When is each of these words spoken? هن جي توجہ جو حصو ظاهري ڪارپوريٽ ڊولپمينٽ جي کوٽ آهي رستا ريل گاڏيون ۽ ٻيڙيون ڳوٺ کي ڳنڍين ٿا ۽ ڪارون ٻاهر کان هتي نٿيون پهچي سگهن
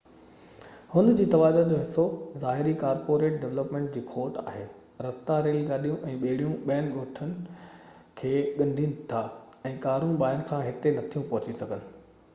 هن 0.93 1.09
جي 1.17 1.25
توجہ 1.33 1.65
جو 1.71 1.75
حصو 1.79 2.05
ظاهري 2.43 2.71
ڪارپوريٽ 2.83 3.35
ڊولپمينٽ 3.43 3.91
جي 3.97 4.01
کوٽ 4.13 4.39
آهي 4.53 4.63
رستا 5.07 5.35
ريل 5.49 5.59
گاڏيون 5.67 6.07
۽ 6.11 6.13
ٻيڙيون 6.23 6.87
ڳوٺ 6.95 7.21
کي 8.23 8.31
ڳنڍين 8.59 8.95
ٿا 9.13 9.19
۽ 9.73 9.75
ڪارون 9.85 10.17
ٻاهر 10.25 10.41
کان 10.53 10.65
هتي 10.71 10.95
نٿيون 10.99 11.27
پهچي 11.35 11.55
سگهن 11.61 11.85